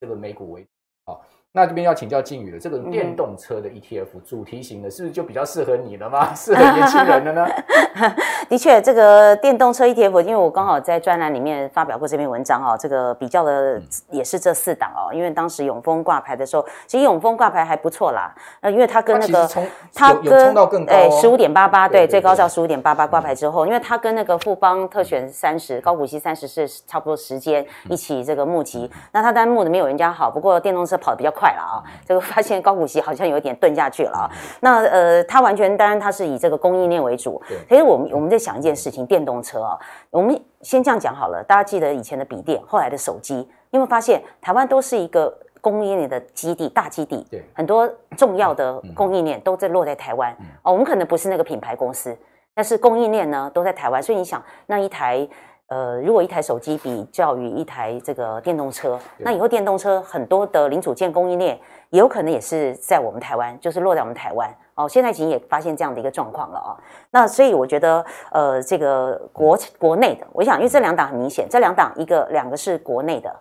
[0.00, 0.68] 这个美股为主，
[1.04, 1.22] 好。
[1.52, 6.32] 那这边要请教靖宇了，这个电动车的 ETF 主题型的，是不是就比较适合你了吗？
[6.34, 7.46] 适合年轻人的呢？
[8.50, 15.14] 的确，这个电动车 ETF，因为我刚好在专栏里面发表过这篇文章哦，这个比较的也是这四档哦。
[15.14, 18.34] 因为当时永丰挂牌的时候，其实永丰挂牌还不错啦。
[18.60, 19.48] 那因为它跟那个
[19.94, 34.26] 它跟哎十五点八八，对，最高到十五点八八挂牌之后，因为它跟那个富邦特选三十高股息三十是差不多时间一起这个募集，那它当然募的没有人家好，不过电动车跑得比较快了啊，这个发现高股息好像有一点顿下去了啊。
[34.58, 37.40] 那呃，它完全当然它是以这个供应链为主。
[37.68, 39.78] 其实我们我们在想一件事情，电动车啊，
[40.10, 41.44] 我们先这样讲好了。
[41.46, 47.24] 大家记得以前的笔电，后来的手机，你有没有发现台湾都是一个供应链的基地，大基地。
[47.30, 50.34] 对，很多重要的供应链都在落在台湾。
[50.62, 52.16] 哦，我们可能不是那个品牌公司，
[52.54, 54.02] 但是供应链呢都在台湾。
[54.02, 55.28] 所以你想，那一台。
[55.72, 64.88] 呃，如果一台手机比较于一台这个电动车，那以后电动车很多的零组件供应链也有可能也是在我们台湾，就是落在我们台湾哦。
[64.88, 66.76] 现在已经也发现这样的一个状况了啊、哦。
[67.10, 73.34] 那所以我觉得，呃，这个国国内的，我想因为这两档很明显，这两档一个两个是国内的，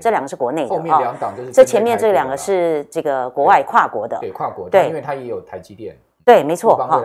[0.00, 7.02] 这两个是国内的，后面两档就是这前面这两个是这个国外跨国的，对，对跨国的，对，因为它也有台积电，对，没错哈。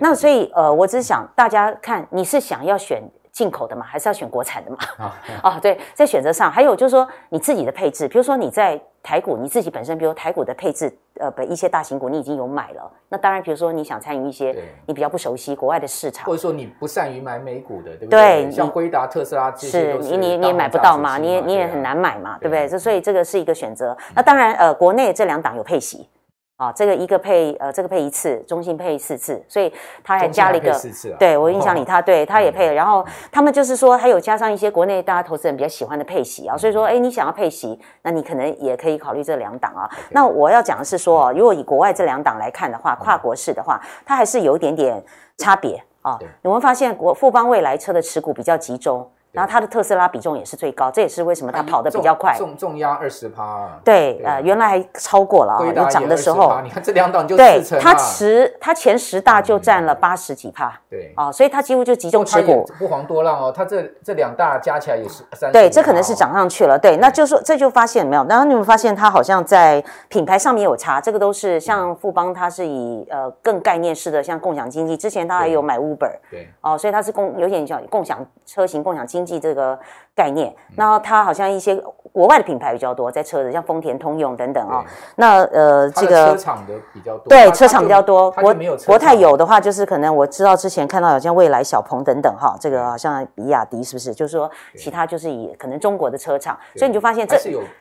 [0.00, 3.02] 那所以呃，我只是想大家看，你是想要选。
[3.34, 4.78] 进口的嘛，还是要选国产的嘛？
[4.96, 18.44] 啊、 哦，对，在选择上，还有就是说你自己的配置，比如说你在台股，你自己本身，比如台股的配置，呃，的一些大型股你已经有买了，那当然，比如说你想参与一些你比较不熟悉国外的市场，或者说你不善于买美股的，对不对？
[18.44, 22.68] 对，像辉达、特斯拉这些是，是你你你也买不到嘛，你也你也很难买嘛，对不对？
[22.68, 23.96] 这所以这个是一个选择。
[24.14, 26.08] 那当然，呃，国内这两档有配息。
[26.56, 29.72] 啊，这个一个配呃，这个配一次，中信配四次，所以
[30.04, 39.90] 他还加了一个，四次啊、对我印象里他对他也配了，然后他们就是说还有加上一些国内大家投资人比较喜欢的配息啊，所以说哎，你想要配息，那你可能也可以考虑这两档啊。
[40.10, 45.02] 那我要讲的是说，如果以国外这两档来看的话，跨国式的话，它还是有一点点
[45.36, 46.16] 差别啊。
[46.42, 49.10] 你会发现国富邦未来车的持股比较集中。
[49.34, 52.32] 然后它的特斯拉比重也是最高，这也是为什么它跑得比较快。
[52.38, 53.68] 重重压二十趴。
[53.82, 56.60] 对，呃，原来还超过了啊，有涨的时候。
[56.62, 60.72] 你看这两档就对，它十它前十大就占了八十几趴。
[60.88, 62.64] 对，啊，所以它几乎就集中持股。
[62.78, 65.50] 不遑多让哦，它这这两大加起来也是三。
[65.50, 66.78] 对，这可能是涨上去了。
[66.78, 76.12] 对，那就说这就发现没有，然后你们发现它好像在品牌上面有差，这个都是像富邦，它是以呃更概念式的，像共享经济，之前它还有买 Uber。
[76.30, 76.48] 对。
[76.60, 79.78] 哦，所以它是共有点像共享车型、共享经济这个。
[80.16, 81.74] 概念，然后它好像一些
[82.12, 84.84] 国外的品牌比较多，在车子像丰田、通用等等啊、哦。
[85.16, 88.30] 那呃，这个车厂的比较多，对，车厂比较多。
[88.30, 88.54] 国
[88.86, 94.14] 国泰有的话，就是可能我知道之前看到好像未来、小鹏等等哈，这个好像比亚迪是不是？
[94.14, 97.36] 就是说其他就是以可能中国的车厂，所以你就发现这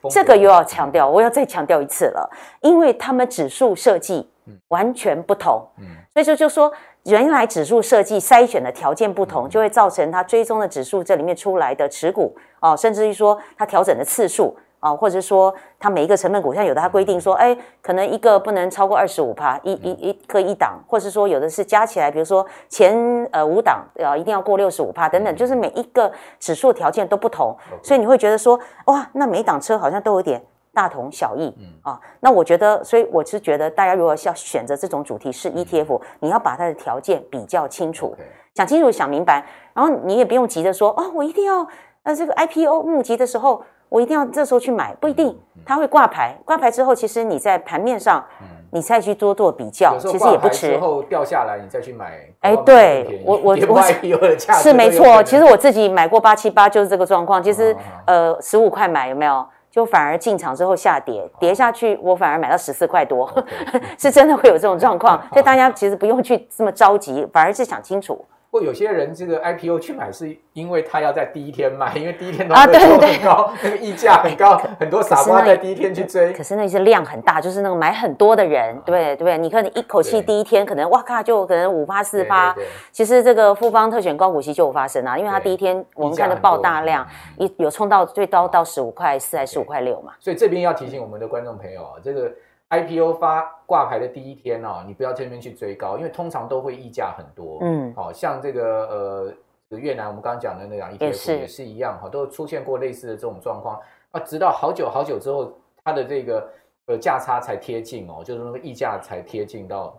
[0.10, 2.28] 这个又要强调，我要再强调一次了，
[2.62, 4.28] 因为他们指数设计
[4.70, 6.74] 完全不同，嗯，所以就就说。
[7.04, 22.96] 原来指数设计筛选的条件不同，就会造成它追踪的指数这里面出来的持股哦，甚至于说它调整的次数啊，或者说它每一个成分股，像有的它规定说，哎，可能一个不能超过二十五趴，一一一个一档，或者是说有的是加起来，比如说前
[23.34, 30.42] 呃五档啊，一定要过六十五趴等等，就是每一个指数条件都不同，所以你会觉得说，哇，那每一档车好像都有点。
[30.74, 31.66] 大同小异，嗯。
[31.82, 38.16] 啊，那我觉得，所以我是觉得，大家如果要选择这种主题是 ETF，你要把它的条件比较清楚，
[38.56, 41.68] 想清楚、想明白，然后你也不用急着说，哦，我一定要，
[42.04, 48.48] 呃，这个 IPO 募集的时候，我一定要这时候去买，不一定，它会挂牌，挂牌之后，其实你在盘面上，嗯。
[48.74, 50.72] 你再去多做比较，其实也不迟。
[50.72, 59.46] 之后掉下来，你再去买，哎，对我我我是没错，其实我自己买过八七八，就是这个状况，其实呃十五块买有没有？
[59.74, 63.28] 就反而进场之后下跌，跌下去，我反而买到十四块多
[63.98, 68.24] 是真的会有这种状况，所以大家其实不用去这么着急，反而是想清楚。
[68.54, 76.32] 或有些人这个 IPO 去买，是因为他要在第一天卖， 因为第一天都啊，对对对，高， 那个溢价很高，很多傻瓜在第一天去追。
[76.34, 82.56] 可是那些量很大，就是那个买很多的人，对对，你看你一口气第一天可能哇咔就可能五八四八，
[82.92, 87.04] 其实这个富邦特选高股息就有发生啊，因为它第一天我们看的爆大量，
[87.40, 90.14] 一有冲到最高到十五块四还是十五块六嘛。
[90.20, 92.32] 所以这边要提醒我们的观众朋友啊，这个。
[92.80, 97.60] IPO 发挂牌的第一天哦，你不要这边去追高，因为通常都会溢价很多。
[97.62, 99.34] 嗯，好像这个
[99.70, 103.80] 呃越南我们刚刚讲的那样 ETF 也是一样哈，都出现过类似的这种状况
[104.12, 105.52] 啊，直到好久好久之后，
[105.84, 106.50] 它的这个
[106.88, 109.96] 呃价差才贴近哦，就是那个溢价才贴近到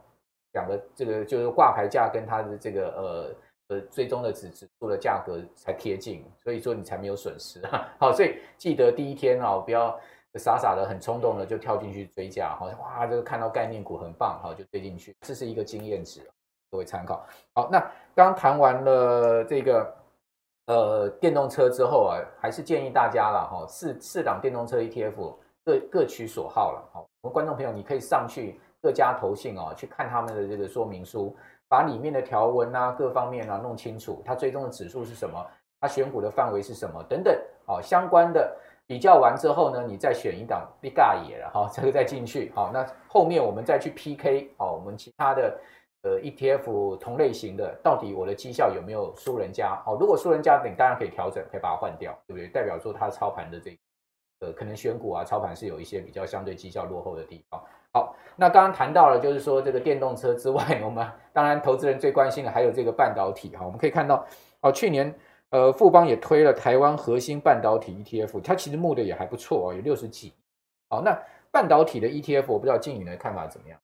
[0.52, 7.88] 两个这个就是挂牌价跟它的这个呃呃最终的指指数的价格才贴近，所以说你才没有损失啊。
[7.98, 9.98] 好，所以记得第一天哦，不要。
[10.36, 16.20] 傻傻的，很冲动的就跳进去追价，好哇，这个看到概念股很棒，好就追进去，这是一个经验值，
[16.72, 17.24] 各位参考。
[17.54, 17.80] 好，那
[18.16, 19.96] 刚谈完了这个
[20.66, 26.82] 呃电动车之后啊，还是建议大家了哈，四四档电动车 ETF 各各取所好了。
[26.92, 31.36] 好，我们观众朋友你可以上去各家投信哦，去看他们的这个说明书，
[31.68, 35.46] 把里面的条文啊各方面啊弄清楚，它追踪的指数是什么，
[35.80, 38.56] 它选股的范围是什么等等，好相关的。
[38.86, 45.58] 比较完之后呢，你再选一档必尬也了哈，这个再进去好，那后面我们再去 PK 好，我们其他的
[46.02, 49.80] 呃 ETF 同类型的，到底我的绩效有没有输人家？
[49.86, 52.46] 好，如果输人家，你当然可以调整，可以把它换掉，对不对？
[52.48, 53.78] 代表说它操盘的这
[54.40, 57.64] 呃可能选股啊，操盘是有一些比较相对绩效落后的地方。
[57.94, 64.26] 好，那刚刚谈到了，就是说这个电动车之外， 我们当然投资人最关心的还有这个半导体哈，我们可以看到
[64.60, 65.14] 哦，去年。
[65.54, 70.32] 呃，富邦也推了台湾核心半导体 ETF，它其实募的也还不错哦，有六十几。
[70.90, 71.16] 好，那
[71.52, 73.78] 半导体的 ETF，我不知道静宇的看法怎么样？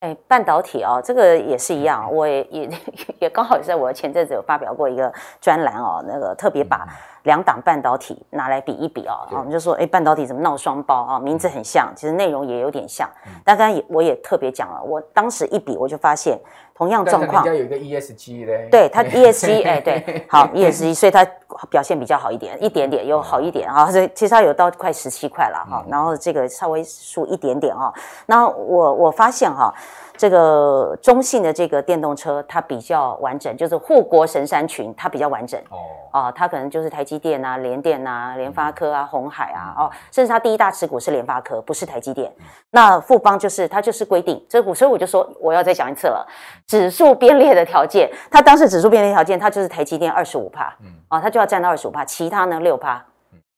[0.00, 2.70] 哎，半导体哦，这个也是一样，我也也
[3.22, 6.86] 也刚好也在我前阵子有发表过一个专栏哦，那个特别把
[7.26, 11.18] 两档半导体拿来比一比哦，我们就说，哎，半导体怎么闹双包啊？
[11.18, 13.06] 名字很像，其实内容也有点像。
[13.44, 16.38] 但刚刚也我也特别讲了，我当时一比，我就发现。
[16.78, 21.26] 同样状况，人家有一个 ESG 嘞，对它 ESG，哎，对， 好 ESG，所以它
[21.70, 27.90] 表现比较好一点，一点点又好一点啊，所以其实它有到快十七块了哈，然后这个稍微输一点点啊，
[28.26, 29.72] 那我我发现哈，
[30.16, 35.60] 这个中信的这个电动车，它比较完整，就是护国神山群，它比较完整。
[35.68, 35.78] 哦，
[36.10, 42.32] 啊，它可能就是台积电啊、联电啊、联发科啊、鸿海啊，哦，甚至它第一大持股是联发科，不是台积电。
[42.70, 46.26] 那富邦就是它就是规定这股，所以我就说我要再讲一次了，
[46.66, 53.04] 指数编列的条件，它当时指数编列条件，它就是台积电二十五趴，嗯，啊，它就要占到二十五趴，其他呢六趴，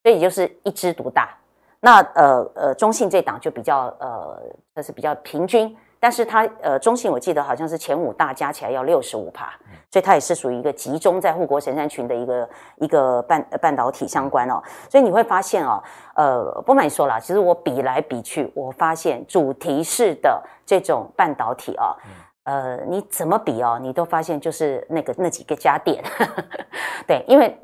[0.03, 1.29] 所以也就是一枝独大。
[1.81, 4.43] 那呃呃，中信这档就比较呃，
[4.75, 5.77] 它是比较平均。
[6.01, 9.53] 但是它呃，中信我记得好像是前五大加起来要六十五趴，
[9.91, 14.63] 所以它也是属于一个集中在护国神山群的一个一个半半导体相关哦。
[14.89, 15.83] 所以你会发现哦，
[16.15, 21.97] 呃，不瞒你说了，其实我比来比去，我发现主题式的这种半导体哦，
[22.45, 26.03] 呃，你怎么比哦，你都发现就是那个那几个家电，
[27.07, 27.59] 对，因为。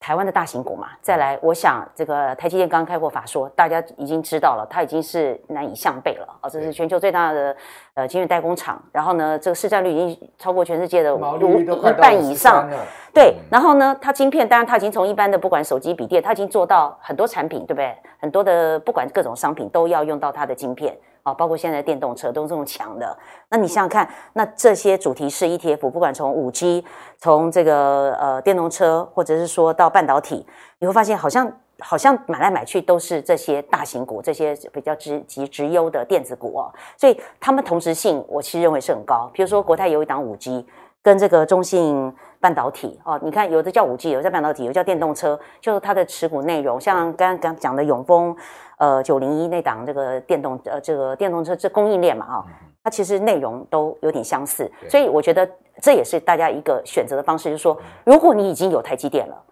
[0.00, 6.48] 台湾的大型股嘛，再来，我想这个台积电刚刚开过法说，大家已经知道了，它已经是难以向背了啊！
[6.48, 7.54] 这是全球最大的
[7.92, 12.66] 呃晶圆代工厂，然后呢，这个市占率已经超过全世界的五一半以上。
[13.12, 17.94] 对，然后呢，它晶片当然它已经从一般的不管手机、笔电，它已经做到很多产品，对不对？
[18.18, 20.96] 很多的不管各种商品都要用到它的晶片。
[21.22, 23.16] 啊，包括现在的电动车都是这么强的，
[23.50, 26.84] 那你想想看，那这些主题式 ETF，不管从五 G，
[27.18, 30.46] 从这个呃电动车，或者是说到半导体，
[30.78, 39.30] 你会发现好像好像买来买去都是这些大型股，这些比较值及值优的电子股哦，所以他们同质性我其实认为是很高。
[39.32, 40.66] 比如说国泰有一档五 G，
[41.02, 48.34] 跟这个中信半导体哦，你看有的叫五 G，有的叫半导体，有的叫电动车，就是它的持股内容，像刚刚讲的永丰。
[48.80, 52.44] 呃，九零一那档这个电动呃，这个电动车这供应链嘛，啊，
[52.82, 55.46] 它其实内容都有点相似，所以我觉得
[55.82, 59.44] 这也是大家一个选择的方式，就是说，如果你已经有台积电了，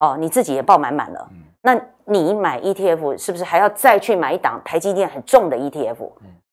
[0.00, 1.28] 哦，你自己也抱满满了，
[1.62, 6.10] 那你买 ETF 是不是还要再去买一档台积电很重的 ETF？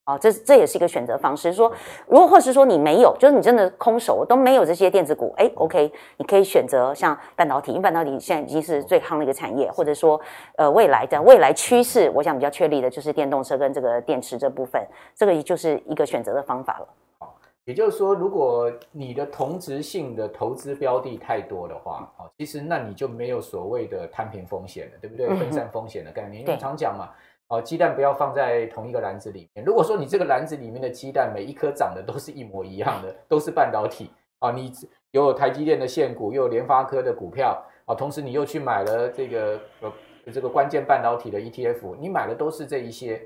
[0.09, 1.53] 哦，这这也是一个选择方式。
[1.53, 1.71] 说，
[2.07, 10.19] 如果或是说你没有，就是你真的空手都没有这些电子股，哎，OK，你可以选择像半导体，因为半导体现在已经是最夯的一个产业，或者说，
[10.57, 14.83] 呃，未来的未来趋势，我想比较确立的就是电动车跟这个电池这部分，
[15.15, 16.87] 这个也就是一个选择的方法了。
[17.19, 25.27] 好，也就是说，如果你的同质性的投资标的太多的话，哦，其实那你就没有所谓的摊平风险了，对不对？
[25.35, 27.09] 分散风险的概念，因为常讲嘛。
[27.49, 29.65] 哦，鸡蛋不要放在同一个篮子里面。
[29.65, 34.71] 如果说你这个篮子里面的鸡蛋每一颗长得都是一模一样的，都是半导体啊，你
[35.11, 39.91] 有台积电的现股，又有联发科的股票啊，同时你又去买了这个呃
[40.31, 43.19] 这个关键半导体的 ETF，你买的都是这一些，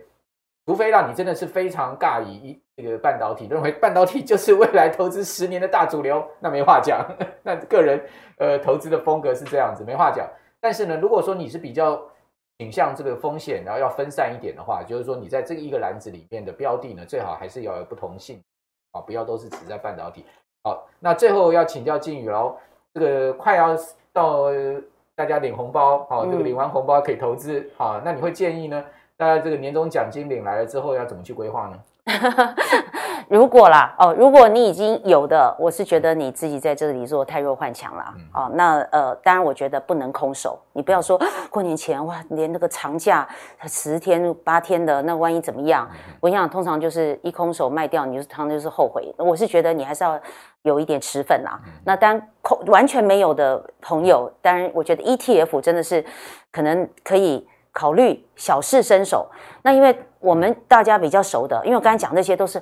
[0.66, 7.06] 除非让你真的是非常尬意这个半导体，认为半导体就是未来投资十年的大主流，那没话讲。
[7.44, 8.02] 那个人
[8.38, 10.26] 呃投资的风格是这样子，没话讲。
[10.62, 12.02] 但是呢，如果说你是比较
[12.64, 18.42] 倾向这个风险，然后要分散一点的话，就是说你在这个一个篮子里面的标的呢，最好还是要有不同性
[18.94, 20.24] 啊，不要都是只在半导体。
[20.64, 22.56] 好，那最后要请教靖宇喽，
[22.94, 23.78] 这个快要
[24.14, 24.50] 到
[25.14, 28.86] 大家领红包，好，这个领完红包可以投资，好，那你会建议呢，
[29.18, 31.78] 大家这个年终奖金领来了之后要怎么去规划呢？
[33.30, 38.52] 如果啦哦，如果你已经有的，我是觉得你自己在这里做太弱换强了哦。
[38.54, 43.26] 那呃，当然我觉得不能空手，你不要说过年前哇，连那个长假
[43.64, 45.90] 十天八天的，那万一怎么样？
[46.20, 49.16] 我想通常就是一空手卖掉，你就是常常就是后悔。
[49.18, 50.20] 我是觉得你还是要
[50.64, 51.58] 有一点持份啦。
[51.86, 56.04] 那当然空完全没有的朋友，当然我觉得 ETF 真的是
[56.52, 57.48] 可能可以。
[57.74, 59.28] 考虑小试身手，
[59.64, 62.62] 那因为我们大家比较熟的，因为我刚才讲那些都是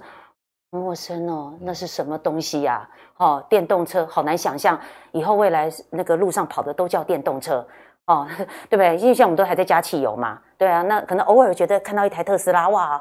[0.71, 2.89] 陌生哦，那是什么东西呀？
[3.17, 4.79] 哦，电动车好难想象，
[5.11, 7.67] 以后未来那个路上跑的都叫电动车
[8.07, 8.25] 哦，
[8.69, 8.97] 对不对？
[8.97, 12.99] 因为像我们都还在加汽油嘛，对啊，那可能偶尔觉得看到一台特斯拉，哇，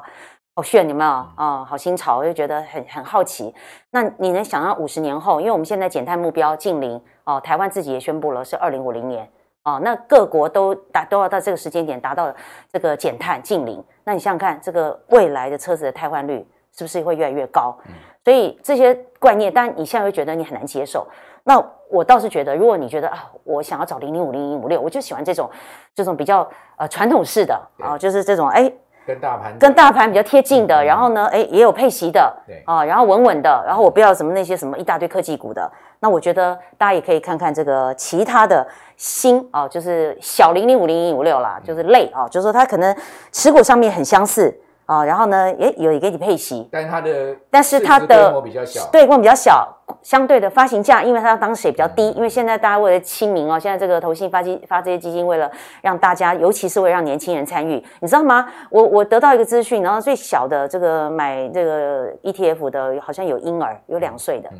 [0.53, 1.65] 好炫，有没有啊？
[1.65, 3.55] 好新潮，又觉得很很好奇。
[3.91, 5.39] 那你能想到五十年后？
[5.39, 9.27] 因为我们现在减碳目标近零哦，台湾自己也宣布了是二零五零年。
[9.63, 12.33] 哦，那各国都达都要到这个时间点达到
[12.71, 16.45] 这个减碳净零，那你想想看，这个未来的车子的汰换率
[16.75, 17.77] 是不是会越来越高？
[17.85, 17.93] 嗯、
[18.23, 21.07] 所以这些观念，当然你现在会觉得你很难接受。
[21.43, 25.49] 那我倒是觉得，如果你觉得啊，我想要找零零五零零五六，我就喜欢这种
[25.93, 28.71] 这种比较呃传统式的啊，就是这种哎。
[29.11, 32.61] 跟大盘跟大盘比较贴近的，嗯、然后呢，哎，也有配息的，对。
[32.65, 35.69] 啊，然后稳稳的，然后我不要什么那些什么一大堆科技股的，
[35.99, 42.95] 那我觉得大家也可以看看这个其他的新啊，就是小零零五零零五六啦，就是类啊，就是说它可能
[43.31, 44.57] 持股上面很相似
[44.91, 49.65] 啊，然后呢，也有给你配息，但是它的但是它的规模比较小，对，规模比较小，
[50.01, 55.49] 相对的发行价，因为它当时也比较低，因为现在大家为了亲民哦，现在这个投信发基发这些基金，为了
[55.81, 58.45] 让大家，尤其是为了让年轻人参与，你知道吗？
[58.69, 64.57] 我我得到一个资讯，然后最小的这个买这个 ETF 的，好像有婴儿，有两岁的，嗯，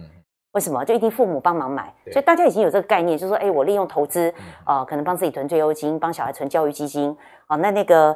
[0.54, 0.86] 为什么？
[0.86, 7.18] 就一定父母帮忙买，所以大家已经有这个概念，就是说，哎，我利用投资啊，呃，可能帮自己存退休金，帮小孩存教育基金，
[7.48, 8.16] 啊，那那个。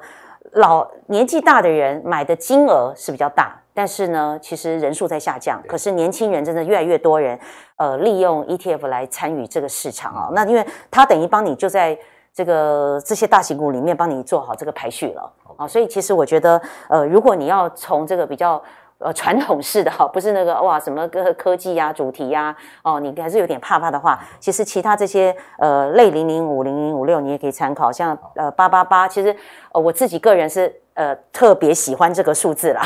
[0.56, 5.62] 老年纪大的人买的金额是比较大，但是呢，其实人数在下降。
[5.68, 7.40] 可是年轻人真的越来越多人，
[7.78, 10.30] 呃，利用 ETF 来参与这个市场啊。
[10.34, 11.98] 那因为它等于帮你就在
[12.34, 15.68] 这个这些大型股里面帮你做好这个排序了啊。
[15.68, 18.62] 所以其实我觉得，呃，如果你要从这个比较。
[18.98, 29.36] 呃，传统式的哈，不是那个哇，什么个科技呀、啊、主题呀、啊，哦，你还是有点怕怕的话，其实其他这些呃类零零五零零五六你也可以参考，像呃八八八，其实
[29.74, 32.82] 呃我自己个人是呃特别喜欢这个数字啦，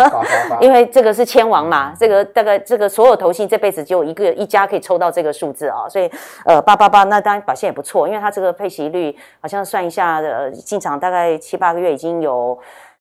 [0.60, 6.10] 因为这个是千王嘛，这个大概这个所有投信这辈子只有一个一家可以抽到这个数字啊、哦，所以
[6.44, 12.58] 呃八八八那当然表现也不错，因为它这个配息率好像算一下呃进场大概七八个月已经有。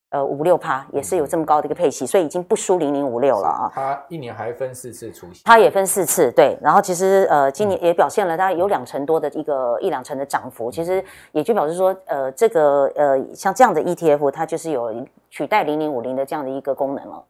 [0.10, 3.70] 呃，五六趴也是有这么高的一个配息，所以已经不输零零五六了啊。
[3.74, 6.58] 它一年还分四次除息，它也分四次，对。
[6.62, 11.04] 然后其实呃，今年也表现了大概有两成多的一个一两成的涨幅，其实
[11.34, 17.24] 也就表示说，呃，这个呃像这样的 ETF，它就是有取代零零五零的这样的一个功能了。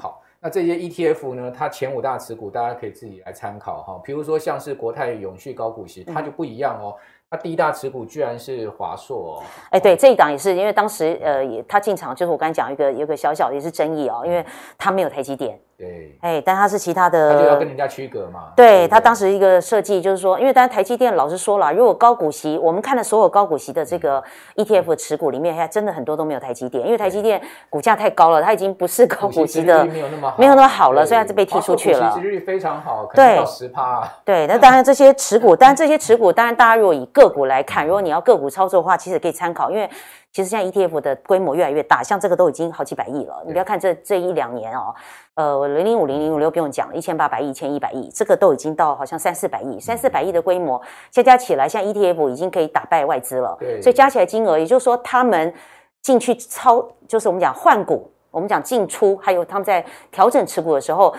[0.00, 4.00] 好，那这些 ETF 呢，它前五大持股大家可以自己来参考哈。
[4.04, 6.94] 比如说像是国泰永续高股息，它就不一样哦。
[6.98, 7.00] 嗯
[7.32, 14.44] 他第一大持股居然是华硕哦，哎，对，这一档也是，因为当时呃，也他进场就是我刚才讲一个有个小小的也是争议哦，因为
[14.76, 15.58] 他没有台积电。
[15.82, 18.52] 对，哎，但它是其他的，它就要跟人家区隔嘛。
[18.54, 24.22] 对，他当时一个设计就是说，因为当然台积电老实说了，如果高股息，我们看的所有高股息的这个
[24.54, 32.12] ETF 持股里面，还真的很多都没有台积电，因为台积电股价太高了，它已经不是高股息的，没有那么好，没有那么好了，所以它就被踢出去了。
[32.12, 34.08] 股息率非常好，可能到十趴。
[34.24, 39.90] 对，那当然这些持股，当然这些持股，当然大家如果以个股来看，如果你要个股操作的话，其实可以参考，因为。
[40.32, 43.42] 其实现在 ETF 的规模越来越大，像这个都已经好几百亿了。
[43.46, 44.94] 你不要看这这一两年哦，
[45.34, 50.80] 呃，零零五零零五六不用讲了，一千八百亿、一千一百亿，这个都已经到好像三四百亿、三四百亿的规模，
[51.10, 53.54] 加加起来，像 ETF 已经可以打败外资了。
[53.60, 55.52] 对，所以加起来金额，也就是说他们
[56.00, 61.14] 进去操，就是我们讲换股，我们讲进出，还有他们在调整持股的时候，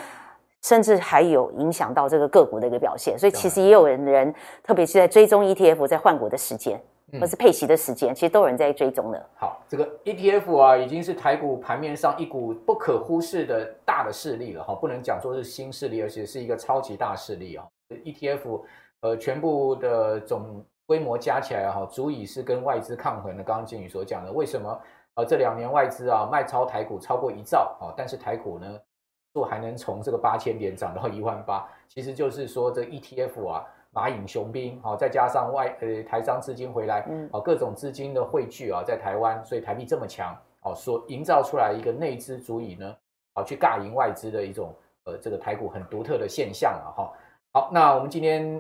[0.64, 3.16] 甚至还有影响到这个个股的一个表现。
[3.20, 4.34] 所以其实也有人人，
[4.64, 6.82] 特别是在追踪 ETF 在换股的时间。
[7.20, 9.30] 或是配息的时间，其实都有人在追踪的。
[9.36, 17.66] 好，这个 ETF 啊，已经是台股盘面上一股不可忽视的大的势力了哈，不能讲说是新势力，而且是一个超级大势力啊。
[17.90, 18.62] ETF
[19.02, 23.44] 呃，全部的总规模加起来哈，足以是跟外资抗衡的。
[23.44, 24.82] 刚刚静宇所讲的，为什么
[25.16, 28.80] 呃这两年外资啊卖超台股超过一兆啊，但是台股呢，
[29.34, 33.66] 都还能从这个八千点涨到一万八，其实就是说这 ETF 啊。
[33.94, 42.96] 马引雄兵，好，再加上外呃台商资金回来，嗯，各种资金的汇聚啊，在台湾，所以台币这么强，哦，所营造出来一个内资足以呢，
[43.36, 44.74] 好去尬赢外资的一种
[45.06, 47.14] 呃这个台股很独特的现象啊，哈，
[47.54, 48.60] 好，那我们今天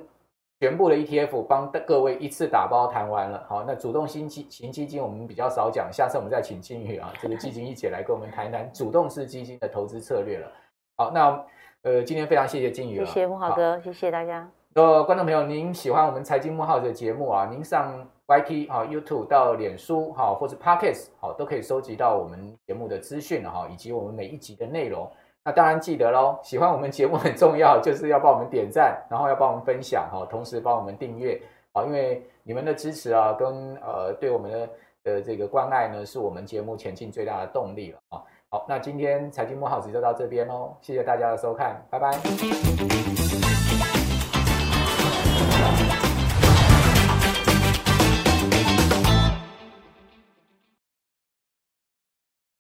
[0.59, 10.51] 全部的 ETF 帮各位一次打包谈完了，好，那主动型基型基金我们比较少讲，下次我们再请金宇啊，这个基金一姐来跟我们谈谈主动式基金的投资策略了，
[10.95, 11.43] 好，那
[11.81, 14.47] 呃今天非常谢谢金宇，谢谢慕豪哥，谢谢大家。
[14.75, 17.47] 呃，观众朋友，您喜欢我们财经幕后的节目啊？
[17.51, 17.93] 您上
[18.25, 25.07] YT 啊、YouTube 到脸书哈，或是 Podcast 好，都可以收集到我们节目的资讯哈，以及我们每一集的内容。
[25.45, 31.39] 那当然记得喽，喜欢我们节目很重要，就是要帮我们点赞，然后要帮我们分享哈，同时帮我们订阅
[31.73, 34.69] 啊，因为你们的支持啊，跟呃对我们的
[35.03, 38.23] 的这个关爱呢，是我们节目前进最大的动力了啊。
[38.49, 43.22] 好，那今天财经幕后就到这边喽，谢谢大家的收看，拜拜。